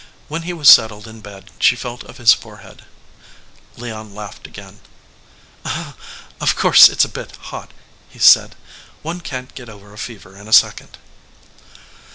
When 0.29 0.41
he 0.41 0.51
was 0.53 0.67
settled 0.67 1.07
in 1.07 1.21
bed 1.21 1.51
she 1.59 1.75
felt 1.75 2.03
of 2.05 2.17
his 2.17 2.33
fore 2.33 2.61
head. 2.65 2.85
Leon 3.77 4.15
laughed 4.15 4.47
again. 4.47 4.79
"Of 5.63 6.55
course 6.55 6.89
it 6.89 6.97
s 6.97 7.05
a 7.05 7.07
bit 7.07 7.35
hot," 7.35 7.69
he 8.09 8.17
said. 8.17 8.55
"One 9.03 9.21
can 9.21 9.45
t 9.45 9.51
get 9.53 9.69
over 9.69 9.93
a 9.93 9.99
fever 9.99 10.35
in 10.35 10.47
a 10.47 10.53
second." 10.53 10.97